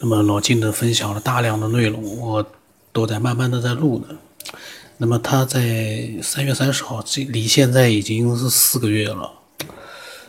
[0.00, 2.44] 那么老金的分享了大量的内容，我
[2.92, 4.16] 都在慢慢的在录呢。
[4.96, 9.30] 那么他在三月三十号，这离现在已经是四个月了。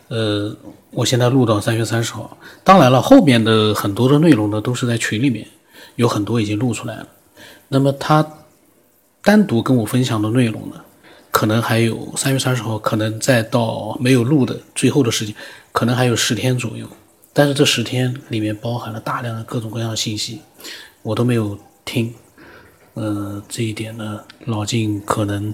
[0.07, 0.55] 呃，
[0.91, 2.37] 我现在录到三月三十号。
[2.63, 5.47] 当然了，后面的很多的内容呢，都是在群里面，
[5.95, 7.07] 有很多已经录出来了。
[7.67, 8.27] 那么他
[9.21, 10.81] 单独跟我分享的内容呢，
[11.29, 15.35] 可能还有三月三十号，可能再到没有录的最后的时间，
[15.71, 16.87] 可能还有十天左右。
[17.33, 20.41] 但是这十天里面包含了大量的各种各样的信息，
[21.01, 22.13] 我都没有听。
[22.95, 25.53] 呃，这一点呢，老晋可能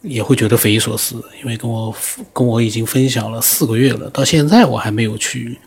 [0.00, 1.94] 也会觉得匪夷所思，因为跟我
[2.32, 5.58] 跟我已经分享了四个月了，到现在我还没有去，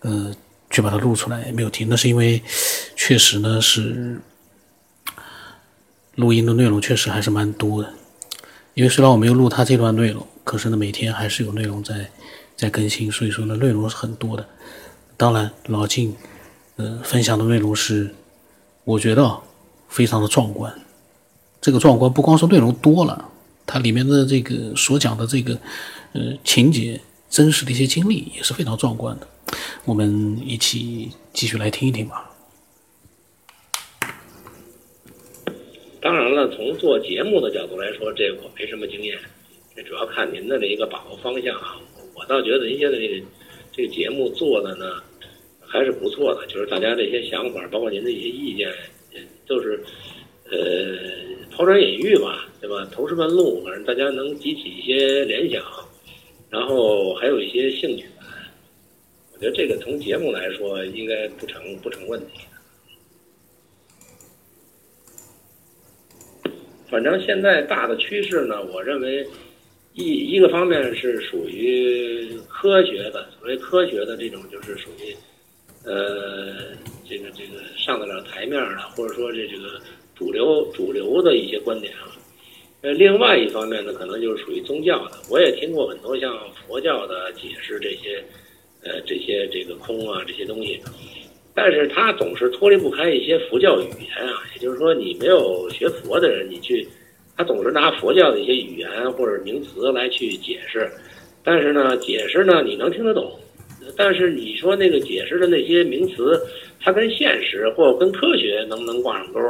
[0.00, 0.32] 呃，
[0.70, 1.88] 去把它录出来，没有听。
[1.88, 2.40] 那是因为
[2.94, 4.20] 确实呢是
[6.14, 7.92] 录音的内容确实还是蛮多的，
[8.74, 12.08] 因为虽然我没有录他这段内容，可是呢每天还是有内容在
[12.56, 14.48] 在更新，所以说呢内容是很多的。
[15.16, 16.14] 当然，老晋，
[16.76, 18.14] 呃，分享的内容是，
[18.84, 19.38] 我觉得
[19.88, 20.72] 非常的壮观。
[21.60, 23.30] 这个壮观不光是内容多了，
[23.66, 25.58] 它里面的这个所讲的这个，
[26.12, 29.26] 呃，情节真实的一些经历也是非常壮观的。
[29.84, 32.30] 我们一起继续来听一听吧。
[36.00, 39.18] 当然了，从做节目的角度来说，这我没什么经验，
[39.74, 41.76] 这主要看您的这一个把握方向啊。
[42.16, 43.24] 我倒觉得您现在这个。
[43.72, 45.02] 这个节目做的呢，
[45.60, 48.72] 还是不错的，就是大家这些想法，包括您的一些意见，
[49.12, 49.78] 也都是
[50.50, 50.96] 呃
[51.50, 52.88] 抛砖引玉吧，对吧？
[52.90, 55.62] 投石问路，反正大家能激起一些联想，
[56.48, 58.06] 然后还有一些兴趣。
[59.34, 62.40] 我觉得这个从节目来说，应该不成不成问题。
[66.88, 69.22] 反正现在大的趋势呢，我认为。
[69.96, 75.16] 一一个方面是属于科学的，所谓科学的这种就是属于，
[75.84, 76.76] 呃，
[77.08, 79.80] 这个这个上得了台面的，或者说这这个
[80.14, 82.12] 主流主流的一些观点啊。
[82.82, 85.12] 呃，另外一方面呢，可能就是属于宗教的。
[85.30, 88.22] 我也听过很多像佛教的解释这些，
[88.82, 90.78] 呃，这些这个空啊这些东西，
[91.54, 94.42] 但是他总是脱离不开一些佛教语言啊。
[94.54, 96.86] 也就是说，你没有学佛的人，你去。
[97.36, 100.90] 他总是拿佛教的一些语言或者名词来去解释，
[101.44, 103.38] 但是呢，解释呢你能听得懂，
[103.96, 106.40] 但是你说那个解释的那些名词，
[106.80, 109.40] 它跟现实或跟科学能不能挂上钩，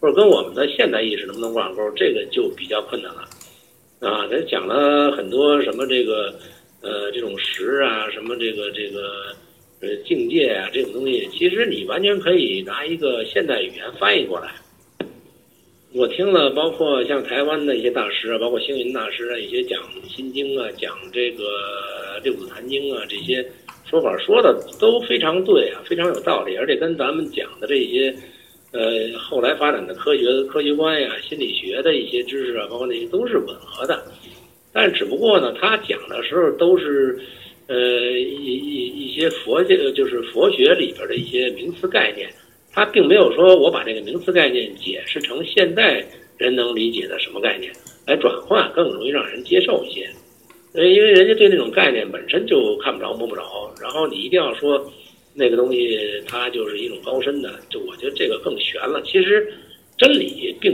[0.00, 3.22] 或者跟我们的现代意识能不能挂上钩，这个就比较困难了。
[4.00, 6.34] 啊，他讲了很多什么这个
[6.82, 9.34] 呃这种实啊，什么这个这个
[9.80, 14.50] 呃境界啊这种东西，其实你完全可以拿一个现代语言翻译过来。
[15.92, 21.42] 我听了，包括像台湾的一些大师啊，包括星云大师啊，一些讲《心经》啊、讲这个
[22.22, 23.44] 《六祖坛经》啊，这些
[23.84, 28.14] 说法说的都非常对啊，非常有道理，而且跟咱们讲的这些，
[28.70, 34.00] 呃，后来发展的科学科学观呀、心理学的一些知识啊，包括那些都是吻合的。
[34.72, 37.18] 但只不过呢，他讲的时候都是，
[37.66, 37.76] 呃，
[38.12, 42.30] 一一一些佛教，就是佛学里边的一些名词概念。
[42.72, 46.04] 他并没有说我把这个名词概念解释成现代
[46.38, 47.72] 人能理解的什么概念
[48.06, 50.08] 来转换，更容易让人接受一些。
[50.74, 53.42] 因为人家对那种概念本身就看不着摸不着，
[53.82, 54.88] 然后你一定要说
[55.34, 55.98] 那个东西
[56.28, 59.02] 它就是一种高深的，就我觉得这个更悬了。
[59.02, 59.52] 其实
[59.98, 60.72] 真理并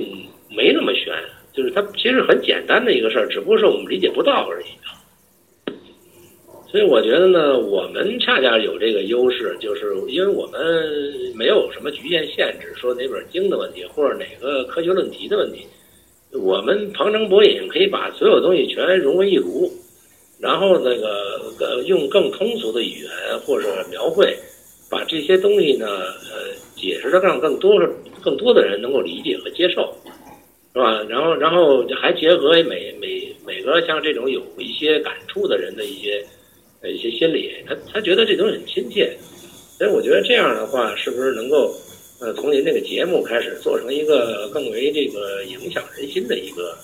[0.55, 1.15] 没那么悬，
[1.55, 4.67] 就是它其实很简单的一个事儿，只不过是我们理解不到而已。
[6.69, 10.61] 所以我觉得呢，我们恰恰有这个优势，就是因为我们
[11.35, 15.65] 没有什么局限限制，说哪本经的问题或者哪个科学论题的问题，
[16.33, 19.71] 我们旁征博引，可以把所有东西全融为一炉，
[20.41, 24.37] 然后那个用更通俗的语言或者描绘，
[24.91, 27.81] 把这些东西呢，呃，解释的让更多
[28.21, 29.95] 更多的人能够理解和接受，
[30.75, 31.01] 是吧？
[31.09, 36.23] 然后然后还结合每每每个像这种有一些感触的人的一些。
[36.91, 39.17] 一些心理，他他觉得这东西很亲切，
[39.79, 41.75] 所以我觉得这样的话，是不是能够，
[42.21, 46.77] 呃，从您这个节目开始做成一个更为这个影响人心的一个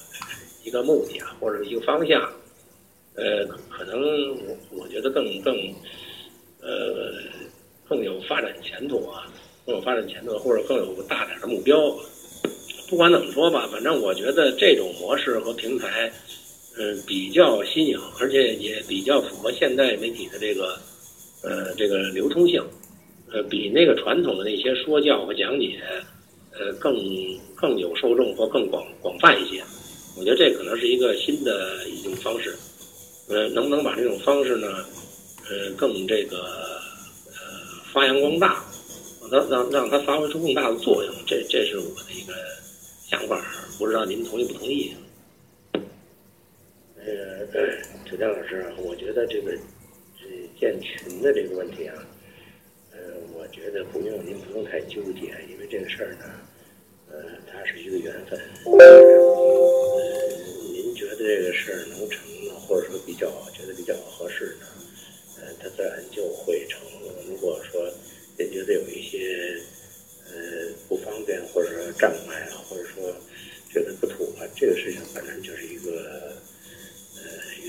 [0.64, 2.22] 一个目的啊，或者一个方向，
[3.14, 5.56] 呃，可能我我觉得更更，
[6.60, 7.14] 呃，
[7.88, 9.26] 更有发展前途啊，
[9.66, 11.94] 更有发展前途，或者更有大点的目标。
[12.90, 16.12] 不管怎么说吧，反正我觉得这种模式和平台。
[16.78, 20.78] 嗯，比较新颖，而且也比较符合现代媒体的这个，
[21.42, 22.62] 呃，这个流通性，
[23.30, 25.78] 呃，比那个传统的那些说教和讲解，
[26.52, 26.96] 呃，更
[27.54, 29.62] 更有受众或更广广泛一些。
[30.18, 32.54] 我觉得这可能是一个新的一种方式，
[33.28, 34.68] 呃，能不能把这种方式呢，
[35.50, 36.38] 呃，更这个
[37.26, 37.42] 呃
[37.92, 38.64] 发扬光大，
[39.30, 42.32] 让让让它发挥出更大的作用，这这是我的一个
[43.10, 43.44] 想法，
[43.78, 44.90] 不知道您同意不同意？
[47.04, 47.44] 呃，
[48.06, 49.52] 陈江老师，我觉得这个
[50.16, 50.24] 这
[50.56, 52.06] 建群的这个问题啊，
[52.92, 52.98] 呃，
[53.34, 56.30] 我觉得不用您不用太纠结，因为这个事儿呢，
[57.10, 58.38] 呃，它是一个缘分。
[58.78, 58.78] 呃，
[60.72, 64.66] 您觉得这个事儿能成呢，或者说比较觉得比较合适呢，
[65.40, 66.80] 呃，它自然就会成。
[67.28, 67.92] 如果说
[68.38, 69.56] 您觉得有一些
[70.28, 73.12] 呃不方便，或者说障碍啊，或者说
[73.72, 76.31] 觉得不妥，这个事情本身就是一个。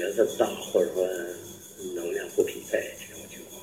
[0.04, 1.08] 缘分不到，或者说
[1.96, 3.62] 能量不匹配这种情况，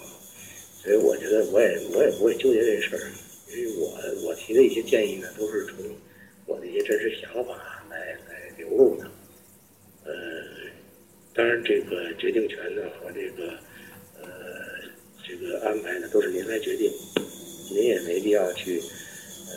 [0.83, 3.13] 所以我觉得我也我也不会纠结这事儿，
[3.51, 5.77] 因为我我提的一些建议呢，都是从
[6.47, 9.05] 我的一些真实想法来来流露的。
[10.05, 10.13] 呃，
[11.35, 13.53] 当然这个决定权呢和这个
[14.23, 14.25] 呃
[15.23, 16.91] 这个安排呢都是您来决定，
[17.71, 19.55] 您也没必要去呃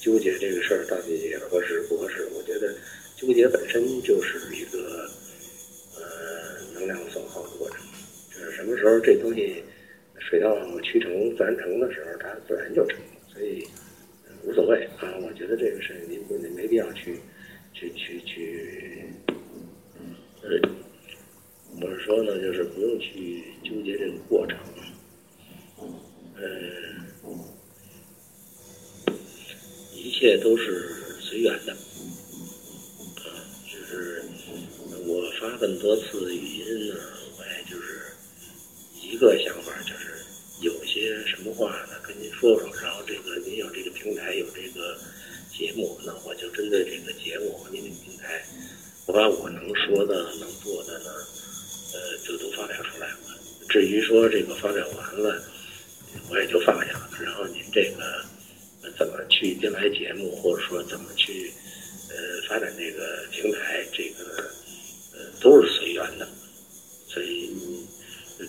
[0.00, 2.28] 纠结这个事儿到底合适不合适。
[2.34, 2.74] 我觉得
[3.16, 5.08] 纠结本身就是一个。
[6.74, 7.78] 能量损耗的过程，
[8.34, 9.62] 就是什么时候这东西
[10.18, 13.62] 水到渠成、自然成的时候，它自然就成了，所以
[14.42, 15.12] 无所谓啊。
[15.20, 17.20] 我觉得这个事您您没必要去
[17.74, 19.06] 去去去，
[20.40, 20.48] 呃，
[21.82, 24.58] 我是说呢，就是不用去纠结这个过程，
[26.36, 26.42] 呃，
[29.94, 30.88] 一切都是
[31.20, 31.72] 随缘的。
[31.74, 33.28] 啊，
[33.70, 34.22] 就是
[35.06, 36.94] 我发很多次语音呢，
[39.14, 40.26] 一个想法，就是
[40.60, 42.68] 有些什么话呢，跟您说说。
[42.82, 44.98] 然后这个您有这个平台，有这个
[45.56, 48.44] 节目，那我就针对这个节目和您的平台，
[49.06, 51.10] 我把我能说的、能做的呢，
[51.94, 53.38] 呃，就都发表出来了。
[53.68, 55.40] 至于说这个发表完了，
[56.28, 57.08] 我也就放下了。
[57.22, 58.20] 然后您这个
[58.98, 61.52] 怎么去编排节目，或者说怎么去
[62.10, 64.50] 呃发展这个平台，这个
[65.12, 65.30] 呃。
[65.40, 66.26] 都是随缘的，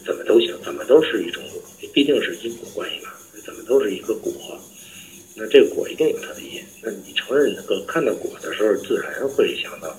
[0.06, 1.44] 怎么都行，怎么都是一种，
[1.92, 3.10] 毕竟是因果关系嘛，
[3.44, 4.32] 怎么都是一个果。
[5.36, 9.90] 那这个果一定有它的因，那你承认能够看到果的时候，自然会想到，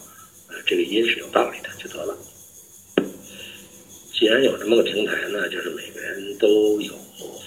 [0.49, 2.17] 呃，这个因是有道理的，就得了。
[4.15, 6.95] 既然有这么个平台呢，就是每个人都有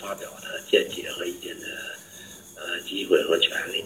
[0.01, 1.65] 发表的见解和意见的
[2.57, 3.81] 呃机会和权利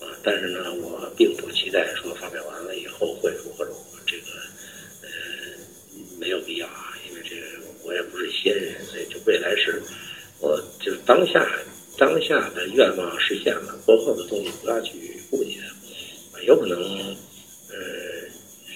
[0.00, 0.06] 啊。
[0.22, 4.42] 但是呢，我并不期待说发表完了以后会如何如何如何。
[6.20, 7.42] 没有必要啊，因为这个
[7.94, 9.82] 也不是仙人，所以就未来是，
[10.40, 11.46] 我就当下
[11.98, 14.92] 当下的愿望实现了，过后的东西不要去
[15.30, 15.58] 顾及
[16.32, 16.78] 它，有可能
[17.70, 17.76] 呃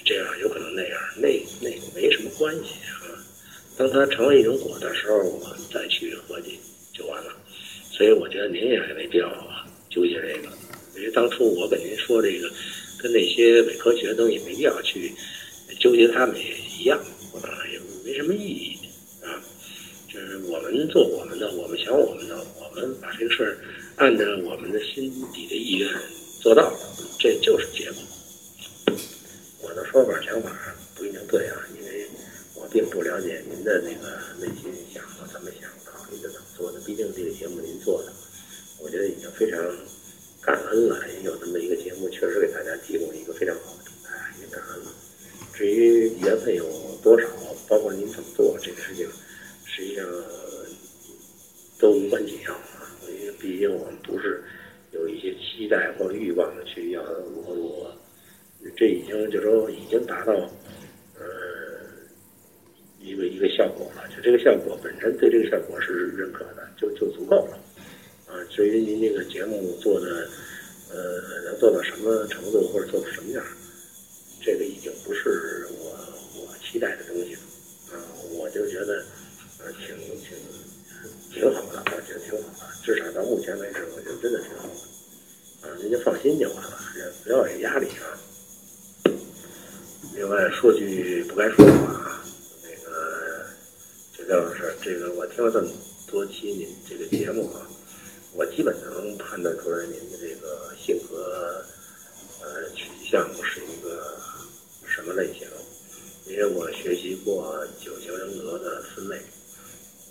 [0.05, 1.27] 这样，有可能那样，那
[1.61, 3.13] 那个没什么关系啊。
[3.77, 6.59] 当它成为一种果的时候，我再去合计
[6.93, 7.31] 就完了。
[7.91, 9.29] 所以我觉得您也没必要
[9.89, 10.49] 纠结这个，
[10.95, 12.49] 因为当初我跟您说这个，
[12.99, 15.11] 跟那些伪科学的东西没必要去
[15.79, 16.99] 纠结，他们也一样。
[17.43, 18.76] 啊，也没什么意义，
[20.57, 23.57] 我们做我们的，我们想我们的，我们把这个事儿
[23.95, 25.89] 按照我们的心底的意愿
[26.41, 26.73] 做到，
[27.19, 28.01] 这就是结果。
[29.61, 30.51] 我的说法想法
[30.95, 32.07] 不一定对啊，因为
[32.55, 36.79] 我并不了解您的那个内心想法怎么想的，您的怎么做的。
[36.85, 38.11] 毕竟这个节目您做的，
[38.79, 39.59] 我觉得已经非常
[40.41, 44.91] 感恩了，有这么一个节目，确实给大家提供一个非常好的平台，也感恩了。
[45.53, 46.65] 至于缘分有
[47.03, 47.27] 多少，
[47.67, 49.07] 包括您怎么做这个事情，
[49.65, 50.05] 实际上
[51.87, 52.83] 都无关紧要啊。
[53.07, 54.43] 因为毕竟我们不是
[54.91, 57.01] 有一些期待或者欲望的去要
[57.33, 57.89] 如何如何，
[58.75, 61.23] 这已经就说已经达到呃
[62.99, 64.03] 一个一个效果了。
[64.13, 67.57] 就这个效果本身对这个效果是认可的，就就足够了
[68.27, 68.35] 啊。
[68.49, 70.27] 至于您这个节目做的
[70.91, 73.41] 呃能做到什么程度或者做到什么样？
[74.43, 75.97] 这个已经不是我
[76.35, 77.39] 我期待的东西了，
[77.91, 77.95] 啊，
[78.33, 79.03] 我就觉得，
[81.37, 88.17] 挺好的，我觉得挺好的，至少到目前为止，我觉得真的挺好的，啊，您就放心就完了，也不要有压力啊。
[90.15, 92.25] 另外说句不该说的话啊，
[92.63, 93.45] 那个
[94.17, 95.69] 这老师，这个我听了这么
[96.07, 97.61] 多期您这个节目啊，
[98.33, 101.63] 我基本能判断出来您的这个性格，
[102.41, 104.17] 呃，取向是一个。
[104.89, 105.45] 什么类型？
[106.25, 109.15] 因为我学习过九型人格的分类，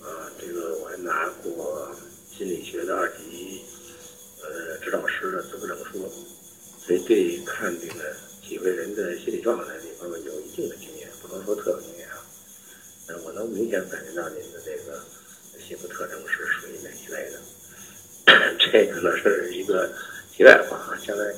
[0.01, 1.91] 啊，这个我还拿过
[2.31, 3.63] 心理学的二级
[4.45, 6.09] 呃指导师的资格证书，
[6.79, 12.23] 所以对看这个体会人的心理状态这方面有一定的经验，不能说特有经验啊。
[13.09, 15.03] 呃，我能明显感觉到您的这个
[15.59, 17.41] 性格特征是属于哪一类的。
[18.61, 19.91] 这个呢是一个
[20.33, 21.35] 题外话，将来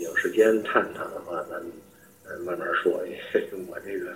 [0.00, 1.62] 有时间探讨的话，咱
[2.24, 2.92] 呃慢慢说。
[3.68, 4.12] 我这个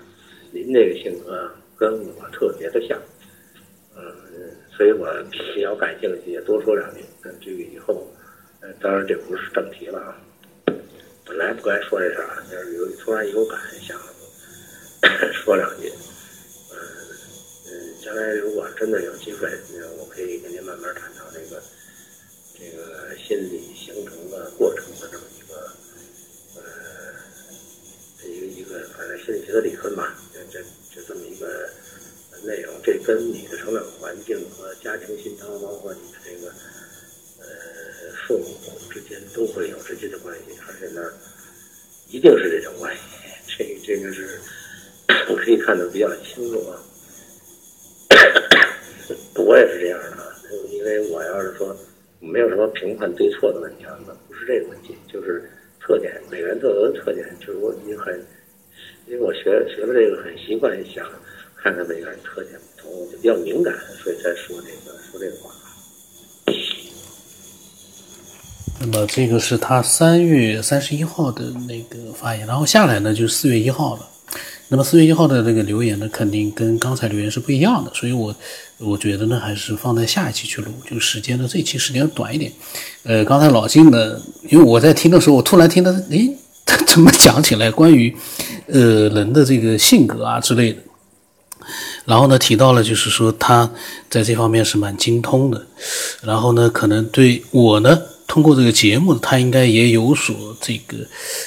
[0.52, 3.00] 您这个性格跟我特别的像，
[3.96, 4.02] 嗯，
[4.76, 5.06] 所以我
[5.54, 7.04] 比较感兴趣，也多说两句。
[7.40, 8.06] 这个以后，
[8.60, 10.16] 呃，当然这不是正题了啊。
[11.24, 13.98] 本来不该说这事儿，就是有突然有感想
[15.32, 15.90] 说两句。
[16.70, 16.76] 嗯
[17.66, 17.70] 嗯，
[18.02, 19.48] 将来如果真的有机会，
[19.98, 21.60] 我可以跟您慢慢谈谈这个
[22.54, 25.54] 这个心理形成的过程的这么一个
[26.56, 26.62] 呃
[28.24, 30.64] 一个一个反正心理学的理论吧，这这
[30.96, 31.68] 就这么一个
[32.42, 32.72] 内容。
[32.82, 36.48] 这跟你的成长环境和家庭熏陶，包括你的这个
[37.40, 37.46] 呃。
[38.26, 38.50] 父母
[38.90, 41.12] 之间都会有直接的关系，而且呢，
[42.08, 43.00] 一定是这种关系。
[43.46, 44.40] 这这个是
[45.28, 46.74] 我可以看得比较清楚啊。
[49.36, 50.34] 我也是这样的啊，
[50.72, 51.76] 因为我要是说
[52.18, 55.48] 没有什么评判对错的问题啊，那不是这个问题，就是
[55.80, 57.24] 特点，每个人都有的特点。
[57.38, 58.20] 就是我已经很，
[59.08, 61.04] 因为我学学了这个，很习惯想
[61.62, 63.72] 看看每个人特点不同，我就比较敏感，
[64.02, 65.52] 所以才说这个说这个话。
[68.80, 74.08] 那么这个是他三月三十一号的那个发言，然后下来呢就是四月一号了。
[74.68, 78.34] 那么四月一号的那个留言呢，肯定跟刚才留言是不一样的，所以我
[78.78, 82.52] 我觉得呢，还是放在下一期去录，就时间呢这期时间短一点。
[83.04, 84.20] 呃，刚才老金呢，
[84.50, 86.36] 因为我在听的时候，我突然听到，诶，
[86.86, 88.14] 怎么讲起来关于
[88.66, 90.78] 呃人的这个性格啊之类的，
[92.04, 93.70] 然后呢提到了就是说他
[94.10, 95.66] 在这方面是蛮精通的，
[96.22, 97.98] 然后呢可能对我呢。
[98.28, 100.96] 通过这个节目，他应该也有所这个，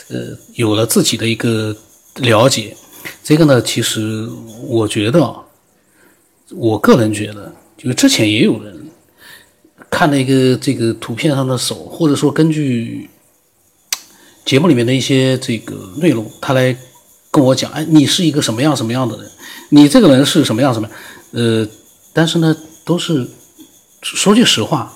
[0.08, 1.76] 呃，有了自己的一个
[2.16, 2.74] 了解。
[3.22, 4.26] 这个呢，其实
[4.66, 5.36] 我觉得，
[6.56, 8.74] 我个人觉得，就是之前也有人
[9.90, 13.10] 看了一个这个图片上的手，或者说根据
[14.50, 16.76] 节目里面的一些这个内容，他来
[17.30, 19.30] 跟我讲，哎，你是一个什么样什么样的人？
[19.70, 20.90] 你这个人是什么样什么？
[21.34, 21.68] 呃，
[22.14, 23.28] 但是呢，都是
[24.02, 24.92] 说句实话。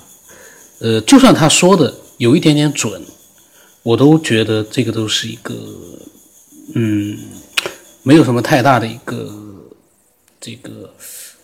[0.79, 2.99] 呃，就算他说的有一点点准，
[3.83, 5.53] 我都觉得这个都是一个，
[6.73, 7.15] 嗯，
[8.01, 9.31] 没有什么太大的一个
[10.41, 10.91] 这个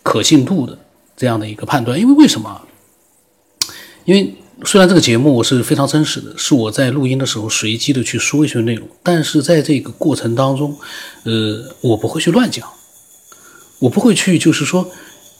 [0.02, 0.76] 可信度的
[1.16, 1.96] 这样的一个判断。
[1.96, 2.60] 因为为什么？
[4.04, 10.78] 因为虽然这个节目我是非常真实的，是我在录音的时候随机的去说一些内容，但是在这个过程当中，
[11.24, 12.68] 呃，我不会去乱讲，
[13.78, 14.90] 我不会去就是说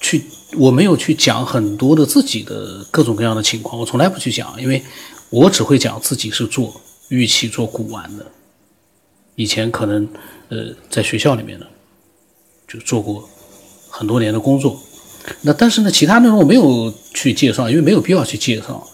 [0.01, 0.25] 去。
[0.59, 4.83] 我没有去讲很多的自己的各种各样的情况，我从来不去讲，因为
[5.29, 8.27] 我只会讲自己是做玉器、做古玩的。
[9.37, 10.09] 以前可能
[10.49, 11.67] 呃在学校里面呢
[12.67, 13.31] 就做过
[13.89, 14.83] 很多年的工作，
[15.43, 18.87] 那但是呢其他内容我没有去介绍，因为没有必要去介绍，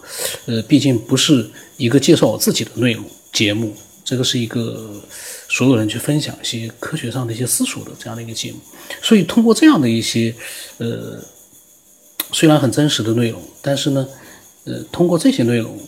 [0.46, 5.02] 呃毕竟不是一个介绍我自己的内容节目，这个是一个
[5.48, 8.58] 所有人去分享一些科学上的一些思索的这样的一个节目，
[9.02, 10.34] 所以通过这样的一些
[10.78, 11.18] 呃。
[12.32, 14.04] 虽然很真实的内容，但是呢，
[14.64, 15.78] 呃，通过这些内容，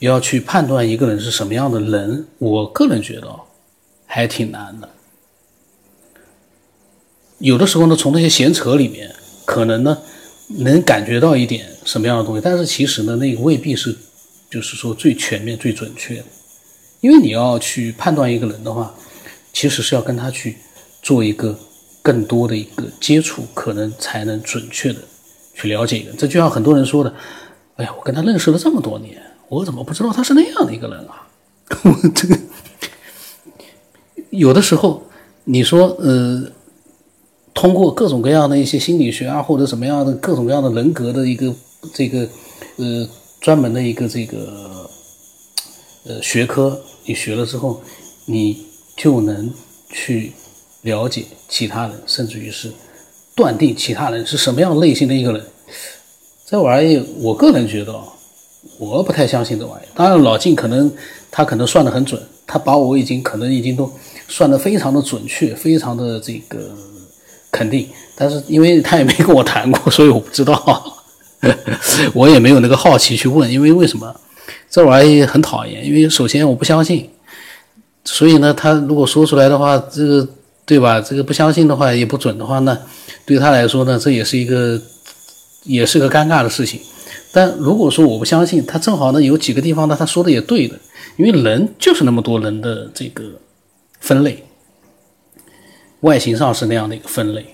[0.00, 3.32] 要去判断一个人是什么样的人，我个人觉得
[4.04, 4.90] 还挺难的。
[7.38, 9.98] 有的时候呢，从那些闲扯里面，可能呢
[10.48, 13.96] 能感觉到一点什么样的东西，但是其实呢，那个未必是，
[14.50, 16.24] 就是说最全面、最准确的。
[17.00, 18.94] 因为你要去判断一个人的话，
[19.52, 20.56] 其实是要跟他去
[21.02, 21.58] 做一个
[22.00, 25.00] 更多的一个接触，可能才能准确的。
[25.54, 27.14] 去了解一个，这就像很多人说的，
[27.76, 31.28] 哎呀，我跟他认识了这么多年，我怎么不知道他是那样的一个人啊？
[31.84, 32.36] 我这个
[34.30, 35.02] 有的时候，
[35.44, 36.42] 你说呃，
[37.54, 41.54] 通过各种各样的一些心理学啊，或者什么样的各种各样的人格的一个
[41.94, 42.28] 这个
[42.76, 43.08] 呃
[43.40, 44.90] 专门的一个这个
[46.04, 47.80] 呃学科，你学了之后，
[48.26, 49.50] 你就能
[49.88, 50.32] 去
[50.82, 52.70] 了解其他人，甚至于是。
[53.36, 55.44] 断定其他人是什么样类型的一个人，
[56.46, 57.92] 这玩意我个人觉得，
[58.78, 60.88] 我不太相信这玩意当然，老晋可能
[61.32, 63.92] 他可能算得很准，他把我已经可能已经都
[64.28, 66.70] 算得非常的准确，非常的这个
[67.54, 67.88] 肯定。
[68.16, 70.84] 但是因为他也没跟我谈过，所以我不知道，
[72.12, 73.50] 我也没有那个好奇去问。
[73.50, 74.12] 因为为什么
[74.68, 75.86] 这玩意很讨厌？
[75.86, 77.08] 因为首先我不相信，
[78.04, 80.28] 所以呢，他如果说出来的话，这个
[80.66, 81.00] 对吧？
[81.00, 82.78] 这个不相信的话也不准的话，呢。
[83.26, 84.80] 对他来说呢，这也是一个，
[85.64, 86.80] 也是个尴尬的事情。
[87.32, 90.78] 但如果说我不相信，他正好呢有几个地方呢，他说的也对的，
[91.16, 93.24] 因为人就是那么多人的这个
[93.98, 94.44] 分类，
[96.04, 97.46] 外形上是那样的一个分类。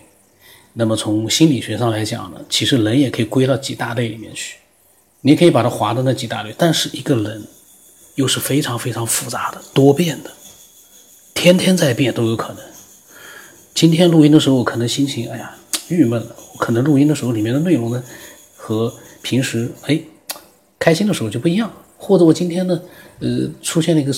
[0.72, 4.56] 那么从心理学上来讲呢，其实人也可以归到几大类里面去。
[5.20, 7.46] 你可以把它划到那几大类，但是一个人
[8.16, 10.30] 又是非常非常复杂的、多变的，
[11.32, 12.64] 天天在变都有可能。
[13.72, 15.54] 今天录音的时候可能心情哎呀
[15.88, 18.02] 郁闷了，可能录音的时候里面的内容呢
[18.56, 18.92] 和
[19.22, 20.00] 平时哎
[20.76, 22.80] 开心的时候就不一样，或者我今天呢
[23.20, 24.12] 呃出现了一个。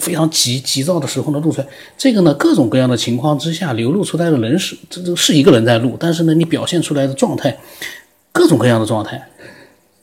[0.00, 7.56] 非常急急躁的时候呢，录出来这个呢，各种各样的情况之下流露出来的人是这这是一个人在录，但是呢，你表现出来的状态，
[8.32, 9.28] 各种各样的状态，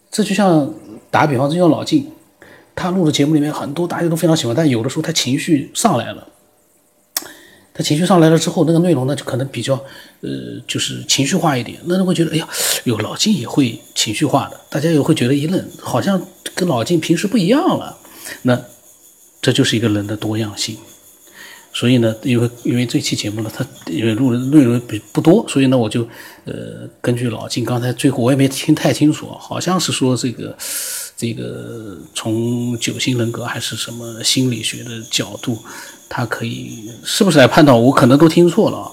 [0.09, 0.73] 这就像
[1.09, 2.09] 打比方，就像老晋，
[2.73, 6.27] 他录的节目里面很多大家都非常喜欢，但有的时候他情绪上来了，
[7.73, 9.73] 他情绪上来了之后，那个内容呢就可能比较
[10.21, 10.29] 呃
[10.67, 12.47] 就是情绪化一点，那人会觉得哎呀，
[12.85, 16.21] 有老晋也会情绪化的，大家也会觉得一愣，好像
[16.55, 17.97] 跟老晋平时不一样了，
[18.43, 18.61] 那。
[19.41, 20.77] 这就是一个人的多样性，
[21.73, 26.07] 所以呢，因为因为这期节目呢，它因为录的内容比不多，所以呢，我就
[26.45, 30.55] 呃根据老金刚才最后我也没听太清楚，好像是说这个
[31.17, 35.57] 这个从九型人格还是什么心理学的角度，
[36.07, 38.91] 他可以是不是来判断我可能都听错了，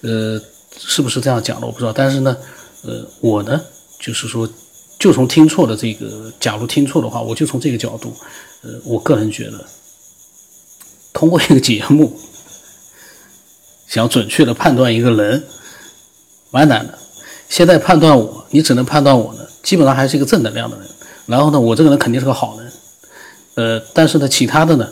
[0.00, 0.42] 呃，
[0.76, 2.36] 是不是这样讲的我不知道，但是呢，
[2.82, 3.60] 呃，我呢
[4.00, 4.48] 就是说，
[4.98, 8.12] 就从听错的这个，假如听错的话，我就从这个角度，
[8.62, 9.64] 呃，我个人觉得。
[11.14, 12.14] 通过一个节目，
[13.88, 15.42] 想准确的判断一个人，
[16.50, 16.98] 蛮难的。
[17.48, 20.86] 现在判断我，你只能判断我呢，基本上还是一个正能量的人。
[21.26, 22.72] 然后呢，我这个人肯定是个好人。
[23.54, 24.88] 呃，但是呢，其他的呢，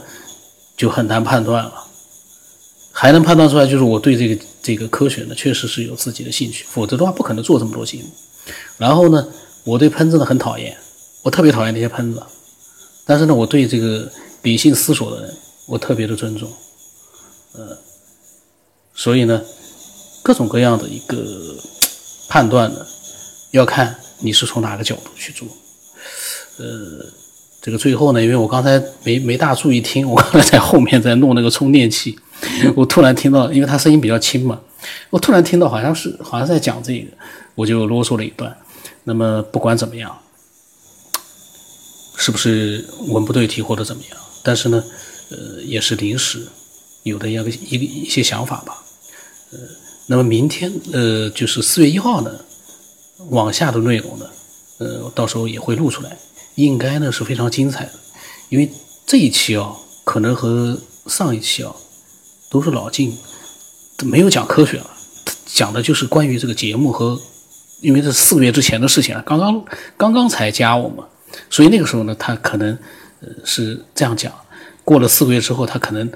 [0.77, 1.73] 就很难判断了。
[2.93, 8.05] 还能判断出来，就是我对这个这个科学呢，确实是有自己的兴趣，否则的话不可能做这么多节目。
[8.79, 9.27] 然后呢，
[9.65, 10.77] 我对喷子呢很讨厌，
[11.23, 12.23] 我特别讨厌那些喷子。
[13.05, 14.09] 但是呢，我对这个
[14.43, 15.37] 理性思索的人。
[15.67, 16.51] 我特别的尊重，
[17.53, 17.79] 呃，
[18.93, 19.41] 所以呢，
[20.23, 21.25] 各种各样的一个
[22.29, 22.85] 判断呢，
[23.53, 25.47] 要看你是从哪个角度去做。
[26.59, 27.07] 呃，
[27.63, 32.19] 这个最后呢，因为我刚才没没大注意听，我刚才在后面在弄那个充电器，
[32.75, 34.61] 我突然听到，因为他声音比较轻嘛，
[35.11, 37.07] 我突然听到好像是好像在讲这个，
[37.55, 38.55] 我就啰嗦了一段。
[39.05, 40.19] 那么不管怎么样，
[42.17, 44.83] 是不是文不对题或者怎么样，但是呢。
[45.33, 46.47] 呃，也是临时
[47.05, 48.85] 有的一个一个一些想法吧。
[49.51, 49.59] 呃，
[50.07, 52.31] 那么明天呃，就是四月一号呢，
[53.31, 54.27] 往下的内容呢，
[54.79, 56.17] 呃，到时候也会录出来，
[56.57, 57.93] 应该呢是非常精彩的。
[58.51, 58.71] 因为
[59.07, 61.75] 这一期啊，可能和上一期啊，
[62.51, 63.17] 都是老晋
[64.03, 64.91] 没有讲科学了，
[65.47, 67.19] 讲的就是关于这个节目和，
[67.81, 69.65] 因为这四个月之前的事情啊，刚刚
[69.97, 71.07] 刚刚才加我嘛，
[71.49, 72.77] 所以那个时候呢，他可能
[73.21, 74.33] 呃是这样讲。
[74.85, 76.11] 过了四个月之后，他可能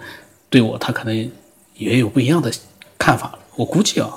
[0.49, 1.31] 对我，他可能
[1.77, 2.53] 也有不一样的
[2.99, 3.39] 看法了。
[3.55, 4.11] 我估计啊，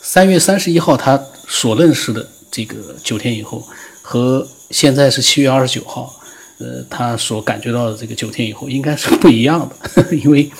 [0.00, 3.62] 三月三十一号他所认识的这个九天以后，
[4.02, 6.14] 和现在是七月二十九号，
[6.58, 10.16] 呃，他所感觉到的这个九天以后应该是不一样的。
[10.16, 10.50] 因为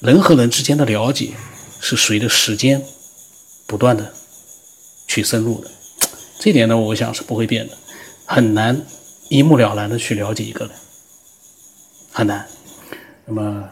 [0.00, 1.32] 人和人之间的了解
[1.80, 2.82] 是随着时间
[3.66, 4.12] 不断的
[5.06, 5.70] 去深入的，
[6.38, 7.76] 这点呢，我想是不会变的，
[8.24, 8.80] 很难
[9.28, 10.74] 一目了然的去了解一个人。
[12.18, 12.44] 很难，
[13.26, 13.70] 那么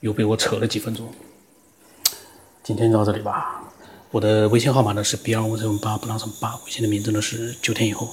[0.00, 1.12] 又被我扯了几分钟。
[2.62, 3.70] 今天就到这里吧。
[4.10, 8.08] 我的微信号码呢是 B 二五七八不让什么八，微信的名字呢是九天以后。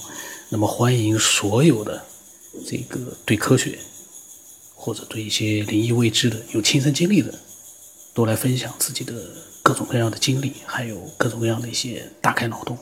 [0.49, 2.03] 那么欢迎所有的
[2.67, 3.79] 这个对科学
[4.75, 7.33] 或者对一些灵异未知的有亲身经历的，
[8.13, 9.13] 都来分享自己的
[9.61, 12.77] 各种各样的经历，还有各种各样的一些大开脑洞。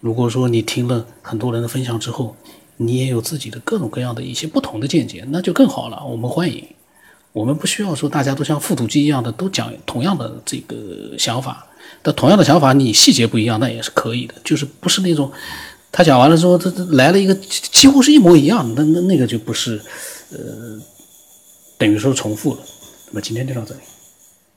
[0.00, 2.36] 如果说你听了很多人的分享之后，
[2.78, 6.02] 你也有自己的各种各样的一些不同的见解，那就更好了。
[6.06, 6.66] 我们欢迎，
[7.32, 11.66] 我们不需要说大家都像复读机一样的都讲同样的这个 想法。
[12.02, 14.34] 但同样的想法，你细节不一样，那也是可以的。
[14.44, 15.30] 就是不是那种
[15.90, 19.80] 他讲完了之后，他来了一个几乎是一模一样的，那那那个就不是，
[20.30, 20.38] 呃，
[21.76, 22.60] 等于说重复了。
[23.08, 23.80] 那么今天就到这里。